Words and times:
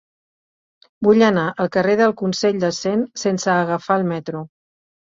Vull 1.09 1.21
anar 1.27 1.43
al 1.65 1.71
carrer 1.77 1.99
del 2.01 2.17
Consell 2.25 2.59
de 2.65 2.75
Cent 2.81 3.07
sense 3.27 3.57
agafar 3.61 4.03
el 4.05 4.13
metro. 4.17 4.47